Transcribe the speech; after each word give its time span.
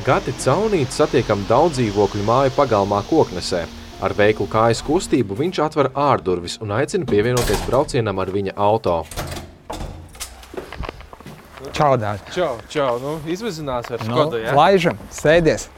Gati 0.00 0.32
caunīti 0.40 0.96
satiekam 0.96 1.42
daudz 1.48 1.76
dzīvokļu 1.76 2.22
māju 2.24 2.52
pagalmā 2.56 3.02
koknesē. 3.10 3.66
Ar 4.00 4.14
veiklu 4.16 4.46
kājas 4.48 4.80
kustību 4.86 5.36
viņš 5.36 5.58
atver 5.60 5.90
ārdurvis 5.92 6.56
un 6.64 6.72
aicina 6.72 7.04
pievienoties 7.04 7.60
braucienam 7.66 8.22
ar 8.22 8.32
viņa 8.32 8.54
auto. 8.56 9.02
Čau, 11.76 11.98
dārgi. 12.00 12.32
Čau, 12.32 12.54
čau. 12.72 12.94
Nu, 13.02 13.18
izvazinās 13.28 13.90
ar 13.92 14.00
Nu, 14.06 14.14
Škodu, 14.14 14.40
ja? 14.40 14.54
laižam, 14.56 14.96
sēdies. 15.12 15.68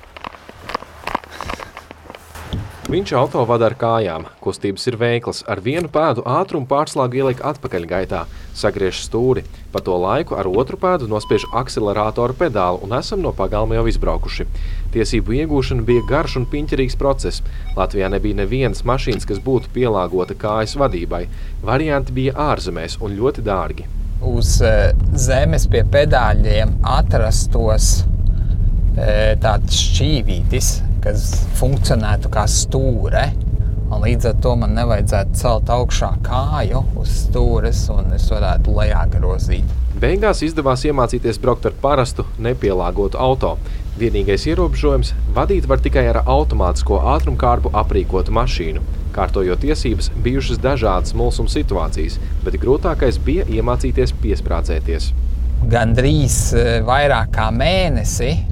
Viņš 2.92 3.14
auto 3.16 3.40
vada 3.48 3.70
ar 3.70 3.74
kājām. 3.80 4.26
Kustības 4.44 4.82
ir 4.90 4.98
veiklas. 5.00 5.38
Ar 5.48 5.62
vienu 5.64 5.88
pēdu 5.88 6.26
ātrumu 6.28 6.66
pārslāgu 6.68 7.22
ieliek 7.22 7.38
atpakaļgaitā, 7.48 8.26
sagriež 8.52 8.98
stūri. 9.06 9.46
Pa 9.72 9.80
to 9.80 9.94
laiku 9.96 10.36
ar 10.36 10.50
otru 10.50 10.76
pēdu 10.76 11.08
nospiež 11.08 11.46
akcelerātoru 11.56 12.36
pedāli 12.36 12.82
un 12.84 12.92
esam 12.98 13.22
no 13.24 13.32
pagalma 13.32 13.78
jau 13.78 13.86
izbraukuši. 13.88 14.44
Tiesību 14.92 15.38
iegūšana 15.38 15.86
bija 15.88 16.04
garš 16.10 16.36
un 16.42 16.46
piņķerīgs 16.52 16.98
process. 17.00 17.40
Latvijā 17.80 18.12
nebija 18.12 18.42
nevienas 18.42 18.84
mašīnas, 18.84 19.24
kas 19.24 19.40
būtu 19.40 19.72
pielāgota 19.72 20.36
kājas 20.36 20.76
vadībai. 20.76 21.24
Varianti 21.64 22.12
bija 22.20 22.36
ārzemēs 22.50 23.00
un 23.00 23.16
ļoti 23.16 23.48
dārgi. 23.48 23.88
Uz 24.20 24.58
eh, 24.60 24.92
zemes 25.16 25.64
pie 25.72 25.86
pedāļiem 25.96 26.76
atrastos 27.00 28.02
eh, 29.00 29.32
tāds 29.40 29.80
šķīvītis, 29.80 30.74
kas 31.02 31.32
funkcionētu 31.58 32.30
kā 32.32 32.46
stūre. 32.50 33.28
Un 33.92 34.00
līdz 34.00 34.30
ar 34.30 34.36
to 34.40 34.54
man 34.56 34.72
nevajadzētu 34.76 35.36
celt 35.36 35.70
augšā 35.72 36.14
kāju 36.24 36.80
uz 37.02 37.10
stūres, 37.26 37.84
un 37.92 38.14
es 38.16 38.30
varētu 38.32 38.72
lejā 38.78 39.02
grozīt. 39.12 39.78
Beigās 40.02 40.40
izdevās 40.46 40.86
iemācīties 40.88 41.38
braukt 41.42 41.68
ar 41.68 41.74
parastu, 41.82 42.24
nepielāgotu 42.40 43.20
auto. 43.20 43.58
Vienīgais 44.00 44.46
ierobežojums- 44.48 45.12
vadīt 45.36 45.68
var 45.68 45.78
tikai 45.84 46.06
ar 46.08 46.22
automātisko 46.24 47.02
ātrumkārbu 47.14 47.74
aprīkotu 47.82 48.32
mašīnu. 48.32 48.80
Kārtojot 49.12 49.60
tiesības, 49.60 50.08
bijušas 50.24 50.58
dažādas 50.58 51.12
mulsuma 51.12 51.52
situācijas, 51.52 52.16
bet 52.44 52.54
grūtākais 52.54 53.18
bija 53.18 53.44
iemācīties 53.44 54.14
piesprādzēties. 54.22 55.12
Gan 55.68 55.94
drīz 55.94 56.54
vairāk 56.88 57.30
kā 57.30 57.50
mēnesi, 57.52 58.51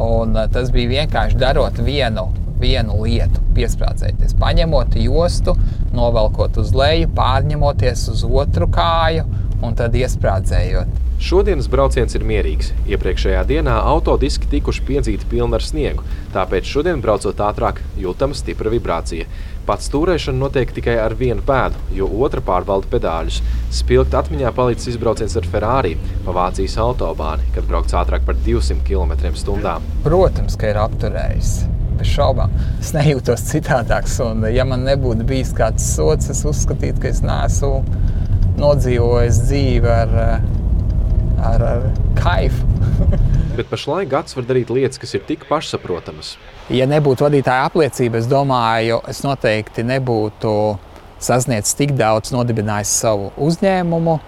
un 0.00 0.36
eh, 0.36 0.48
tas 0.52 0.72
bija 0.74 0.92
vienkārši 1.00 1.38
darot 1.40 1.78
vienu, 1.84 2.28
vienu 2.60 3.00
lietu, 3.04 3.42
piesprādzēties. 3.56 4.36
Paņemot 4.40 4.96
jostu, 5.00 5.56
novelkot 5.94 6.58
uz 6.62 6.74
leju, 6.76 7.10
pārņemoties 7.16 8.08
uz 8.14 8.24
otru 8.26 8.68
kāju 8.72 9.26
un 9.64 9.76
tad 9.78 9.94
iesprādzējot. 9.96 11.03
Šodienas 11.22 11.68
brauciens 11.70 12.16
ir 12.18 12.24
mierīgs. 12.26 12.72
Iepriekšējā 12.90 13.44
dienā 13.46 13.74
autodiski 13.86 14.48
tikuši 14.50 14.82
piedzīti 14.88 15.28
pilni 15.30 15.54
ar 15.54 15.62
sniegu, 15.62 16.02
tāpēc 16.34 16.66
šodien 16.66 17.02
braucot 17.04 17.38
ātrāk, 17.38 17.78
jūtama 18.00 18.34
stipra 18.34 18.72
vibrācija. 18.72 19.28
Pats 19.64 19.86
stūrēšana 19.88 20.36
notiek 20.36 20.74
tikai 20.76 20.98
ar 21.00 21.14
vienu 21.16 21.40
pēdu, 21.46 21.78
jo 21.96 22.08
otra 22.26 22.42
pārvalda 22.44 22.90
pedāļus. 22.92 23.38
Spilgt 23.72 24.16
atmiņā 24.18 24.50
palicis 24.56 24.90
izbrauciens 24.92 25.36
ar 25.40 25.46
Ferrari 25.48 25.94
pa 26.26 26.34
Vācijas 26.36 26.74
autobāni, 26.82 27.46
kad 27.54 27.64
braukts 27.70 27.96
ātrāk 27.96 28.26
par 28.26 28.36
200 28.44 28.82
km/h. 28.84 29.78
Protams, 30.04 30.58
ka 30.60 30.74
ir 30.74 30.82
apturējis. 30.82 31.54
Bez 31.94 32.10
šaubām. 32.10 32.52
Es 32.82 32.90
nejūtos 32.92 33.46
citādāks. 33.52 34.18
Un, 34.26 34.44
ja 34.52 34.66
man 34.68 34.84
nebūtu 34.84 35.24
bijis 35.30 35.54
kāds 35.56 35.86
sots, 35.94 36.28
es 36.34 36.42
uzskatītu, 36.44 36.98
ka 37.00 37.14
es 37.14 37.22
neesmu 37.24 37.78
nodzīvojis 38.58 39.40
dzīvi 39.46 39.90
ar, 39.94 40.14
ar, 41.42 41.62
ar 41.62 41.86
kaifu. 42.18 42.66
Bet 43.58 43.70
pašlaik 43.70 44.10
gads 44.10 44.36
var 44.36 44.46
darīt 44.48 44.70
lietas, 44.74 44.98
kas 44.98 45.14
ir 45.14 45.22
tik 45.28 45.46
pašsaprotamas. 45.48 46.34
Ja 46.72 46.88
nebūtu 46.90 47.26
vadītāja 47.26 47.68
apliecība, 47.68 48.18
es 48.18 48.28
domāju, 48.30 49.00
es 49.10 49.22
noteikti 49.26 49.84
nebūtu 49.86 50.54
sasniedzis 51.22 51.76
tik 51.78 51.94
daudz, 51.98 52.32
nodibinājis 52.34 52.94
savu 53.04 53.30
uzņēmumu, 53.46 54.18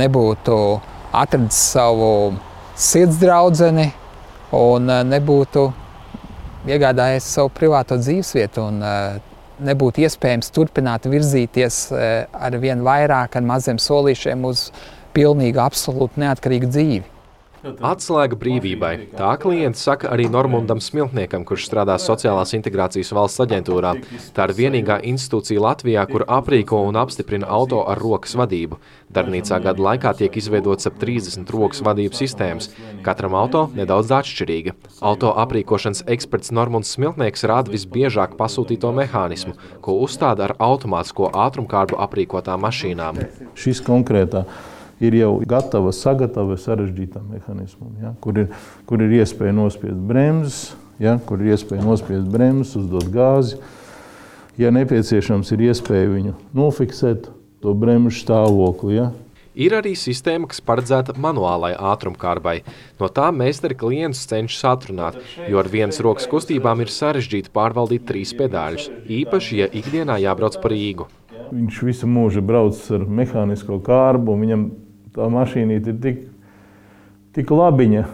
nebūtu 0.00 0.58
atradis 1.12 1.58
savu 1.74 2.12
sirdsdraudzeni 2.80 3.90
un 4.56 4.90
eh, 4.90 5.02
nebūtu 5.06 5.66
iegādājies 6.70 7.26
savu 7.36 7.52
privāto 7.56 7.98
dzīvesvietu. 8.00 8.64
Un, 8.70 8.80
eh, 8.84 9.18
nebūtu 9.60 10.04
iespējams 10.06 10.52
turpināt 10.56 11.08
virzīties 11.10 11.80
eh, 11.92 12.24
ar 12.32 12.56
vien 12.62 12.80
vairāk, 12.84 13.36
ar 13.36 13.44
maziem 13.44 13.80
solīšiem 13.80 14.46
uz 14.48 14.70
pilnīgi, 15.16 15.60
absolūti 15.62 16.22
neatkarīgu 16.24 16.70
dzīvi. 16.70 17.20
Atslēga 17.60 18.38
brīvībai. 18.40 18.92
Tā 19.18 19.34
klients 19.40 19.82
saka 19.84 20.08
arī 20.14 20.30
Normundam 20.32 20.78
Smiltniekam, 20.80 21.42
kurš 21.44 21.66
strādā 21.68 21.98
Sociālās 22.00 22.54
integrācijas 22.56 23.10
valsts 23.12 23.42
aģentūrā. 23.44 23.90
Tā 24.32 24.46
ir 24.48 24.54
vienīgā 24.56 24.96
institūcija 25.10 25.60
Latvijā, 25.60 26.06
kur 26.08 26.24
aprīko 26.24 26.80
un 26.88 26.96
apstiprina 26.96 27.50
auto 27.52 27.82
ar 27.84 28.00
rokas 28.00 28.32
vadību. 28.40 28.80
Darbnīcā 29.12 29.60
gada 29.66 29.84
laikā 29.90 30.14
tiek 30.22 30.40
izveidots 30.40 30.88
ap 30.88 30.96
30 31.02 31.52
rokas 31.52 31.84
vadības 31.84 32.24
sistēmas. 32.24 32.72
Katram 33.04 33.36
auto 33.36 33.66
nedaudz 33.76 34.16
atšķirīga. 34.22 34.76
Auto 35.04 35.36
aprīkošanas 35.44 36.06
eksperts 36.16 36.56
Normunds 36.56 36.96
Smiltnieks 36.96 37.44
rāda 37.44 37.76
visbiežāk 37.76 38.40
pasūtīto 38.40 38.96
mehānismu, 38.96 39.58
ko 39.84 40.00
uzstāda 40.00 40.48
ar 40.48 40.56
automātisko 40.56 41.28
ātrumkārbu 41.44 42.00
aprīkotām 42.08 42.64
mašīnām. 42.64 43.24
Šis 43.52 43.84
konkrētā 43.84 44.46
ir 45.00 45.16
jau 45.16 45.32
gatava, 45.48 45.92
sagatava 45.96 46.58
sarežģītam 46.60 47.32
mehānismam, 47.32 47.92
ja, 48.02 48.12
kur, 48.20 48.42
ir, 48.44 48.50
kur 48.88 49.02
ir 49.02 49.16
iespēja 49.20 49.56
nospiest 49.56 50.00
bremzes, 50.10 50.60
ja, 51.00 51.16
kur 51.26 51.40
ir 51.40 51.54
iespēja 51.56 51.86
nospiest 51.86 52.28
bremzes, 52.30 52.76
uzdot 52.82 53.08
gāzi. 53.12 53.60
Ja 54.60 54.68
nepieciešams, 54.74 55.54
ir 55.56 55.70
iespēja 55.70 56.10
viņu 56.10 56.36
nofiksēt, 56.56 57.30
to 57.64 57.72
bremžu 57.76 58.20
stāvokli. 58.20 58.98
Ja. 58.98 59.10
Ir 59.60 59.74
arī 59.74 59.96
sistēma, 59.98 60.46
kas 60.50 60.60
paredzēta 60.64 61.16
manuālai 61.18 61.72
ātrumkārbai. 61.74 62.60
No 63.00 63.08
tā 63.12 63.30
meistari 63.34 63.76
klientus 63.78 64.22
cenšas 64.30 64.66
atrunāt, 64.70 65.16
jo 65.48 65.58
ar 65.60 65.68
vienas 65.72 65.98
rokas 66.04 66.28
kustībām 66.30 66.84
ir 66.84 66.92
sarežģīti 66.92 67.52
pārvaldīt 67.56 68.06
trīs 68.08 68.34
pedāļus, 68.36 68.90
īpaši, 69.08 69.58
ja 69.62 69.70
ikdienā 69.80 70.20
jābrauc 70.22 70.60
pa 70.60 70.70
Rīgu. 70.70 71.08
Viņš 71.50 71.80
visu 71.82 72.06
mūžu 72.06 72.44
brauc 72.46 72.78
ar 72.94 73.08
mehānisko 73.10 73.80
kārbu, 73.82 74.36
un 74.36 74.46
viņam 74.46 74.64
tā 75.16 75.28
mašīna 75.32 75.78
ir 75.78 75.98
tik, 76.02 76.24
tik 77.36 77.52
labiņa. 77.54 78.06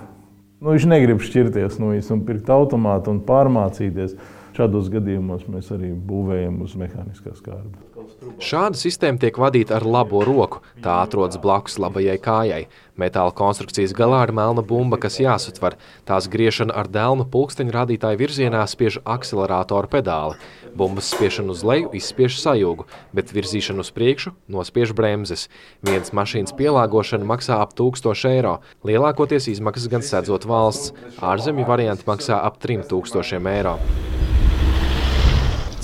Nu, 0.57 0.73
viņš 0.73 0.87
negrib 0.89 1.21
šķirties 1.25 1.77
no 1.83 1.93
viņas 1.93 2.13
un 2.15 2.23
pirkt 2.29 2.49
automātu 2.53 3.13
un 3.13 3.21
pārmācīties. 3.27 4.17
Šādos 4.57 4.87
gadījumos 4.89 5.45
mēs 5.53 5.69
arī 5.75 5.91
būvējam 5.93 6.63
uz 6.65 6.77
mehāniskās 6.81 7.43
kārtas. 7.45 7.97
Šāda 8.41 8.79
sistēma 8.79 9.21
tiek 9.21 9.37
vadīta 9.37 9.77
ar 9.77 9.85
labo 9.85 10.23
roku. 10.25 10.63
Tā 10.81 10.95
atrodas 11.03 11.37
blakus 11.43 11.77
labajai 11.83 12.17
kājai. 12.23 12.63
Metāla 12.97 13.35
konstrukcijas 13.37 13.93
galā 13.97 14.23
ir 14.25 14.33
melna 14.37 14.65
bumba, 14.65 14.97
kas 15.03 15.19
jāsatver. 15.21 15.77
Tās 16.09 16.31
griešana 16.33 16.73
ar 16.73 16.89
dēlnu 16.89 17.27
pulksteņa 17.33 17.75
rādītāju 17.77 18.21
virzienā 18.23 18.63
spiež 18.71 19.03
akcelerātoru 19.05 19.93
pedāli. 19.93 20.41
Bumbas 20.77 21.13
spiešana 21.13 21.53
uz 21.53 21.61
leju 21.67 21.93
izspiež 21.97 22.41
sajūgu, 22.41 22.89
bet 23.17 23.37
virzīšana 23.37 23.85
uz 23.85 23.93
priekšu 23.93 24.33
nospiež 24.53 24.97
bremzes. 24.97 25.51
Vienas 25.85 26.17
mašīnas 26.17 26.57
pielāgošana 26.57 27.29
maksā 27.29 27.61
ap 27.61 27.77
1000 27.77 28.33
eiro. 28.33 28.59
Lielākoties 28.89 29.53
izmaksas 29.53 29.93
gan 29.93 30.05
sedzot 30.05 30.49
valsts. 30.49 30.97
Ārzemju 31.21 31.69
varianti 31.69 32.09
maksā 32.09 32.41
ap 32.41 32.61
3000 32.65 33.57
eiro. 33.57 33.81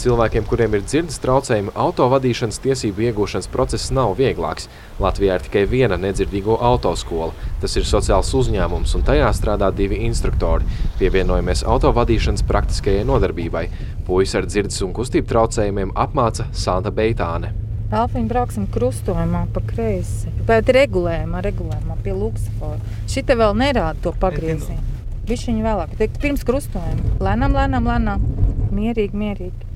Cilvēkiem, 0.02 0.46
kuriem 0.50 0.72
ir 0.74 0.82
dzirdes 0.82 1.20
traucējumi, 1.22 1.70
autovadīšanas 1.78 2.56
tiesību 2.64 3.04
iegūšanas 3.06 3.46
process 3.52 3.92
nav 3.94 4.16
vieglāks. 4.18 4.66
Latvijā 4.98 5.36
ir 5.38 5.44
tikai 5.44 5.62
viena 5.70 5.94
nedzirdīgo 6.00 6.56
autoskola. 6.58 7.30
Tas 7.62 7.76
ir 7.78 7.86
sociāls 7.86 8.32
uzņēmums, 8.34 8.96
un 8.98 9.06
tajā 9.06 9.28
strādā 9.38 9.68
divi 9.70 10.00
instruktori. 10.08 10.66
Pievienojamies 10.98 11.62
autovadīšanas 11.70 12.42
praktiskajai 12.50 13.06
nodarbībai. 13.06 13.68
Puisis 14.08 14.40
ar 14.40 14.50
dzirdes 14.50 14.82
un 14.82 14.90
kustību 14.96 15.30
traucējumiem 15.30 15.94
apmāca 15.94 16.50
Santa 16.50 16.90
Beitāne. 16.90 17.54
Elfiņa 17.94 18.30
brauksim 18.34 18.66
krustojumā 18.74 19.46
pa 19.54 19.62
kreisi. 19.70 20.34
Pēc 20.48 20.74
regulējumā, 20.82 21.46
regulējumā 21.46 22.00
pie 22.02 22.16
luksafora. 22.16 22.80
Šita 23.12 23.38
vēl 23.38 23.54
nerāda 23.54 24.00
to 24.02 24.18
pagriezienu. 24.18 24.82
Višķiņu 25.30 25.62
vēlāk. 25.62 25.98
Teikt, 26.00 26.18
pirms 26.24 26.42
krustojuma. 26.48 27.20
Lēnām, 27.22 27.54
lēnām, 27.54 27.86
lēnām. 27.86 28.24
Mierīgi, 28.74 29.14
mierīgi. 29.14 29.71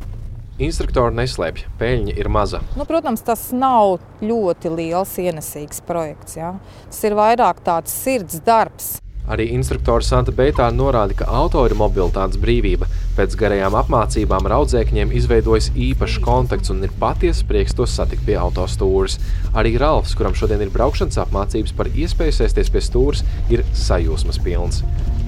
Instruktori 0.57 1.13
neslēpj, 1.13 1.67
peļņa 1.77 2.13
ir 2.17 2.31
maza. 2.33 2.63
Nu, 2.81 2.87
protams, 2.89 3.21
tas 3.21 3.51
nav 3.53 3.99
ļoti 4.25 4.71
liels 4.73 5.11
ienesīgs 5.21 5.83
projekts. 5.85 6.39
Ja? 6.39 6.55
Tas 6.89 7.03
ir 7.05 7.17
vairāk 7.19 7.61
tāds 7.67 7.93
sirds 7.93 8.41
darbs. 8.47 8.95
Arī 9.29 9.51
instruktors 9.53 10.09
Santa 10.09 10.33
Beitā 10.33 10.71
norāda, 10.73 11.13
ka 11.19 11.27
auto 11.29 11.65
ir 11.67 11.75
mobilitātes 11.77 12.41
brīvība. 12.41 12.89
Pēc 13.19 13.37
garajām 13.37 13.77
apmācībām 13.77 14.49
raudzēkņiem 14.49 15.13
izveidojas 15.19 15.69
īpašs 15.75 16.23
kontakts 16.25 16.73
un 16.73 16.81
ir 16.87 16.95
patiesa 17.03 17.45
prieks 17.45 17.77
tos 17.77 17.93
satikt 17.99 18.25
pie 18.25 18.39
autostūres. 18.41 19.19
Arī 19.53 19.75
Ralfs, 19.83 20.17
kuram 20.17 20.39
šodien 20.39 20.65
ir 20.65 20.73
braukšanas 20.73 21.21
apmācības 21.27 21.77
par 21.77 21.93
iespēju 21.93 22.39
sēsties 22.39 22.73
pie 22.73 22.87
stūres, 22.87 23.27
ir 23.53 23.67
sajūsmas 23.77 24.41
pilns. 24.47 24.81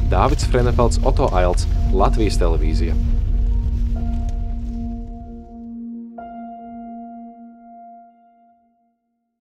Dāvids 0.08 0.48
Frenefelds, 0.48 1.02
Oto 1.04 1.28
Ailts, 1.36 1.68
Latvijas 1.92 2.40
televīzija. 2.40 2.96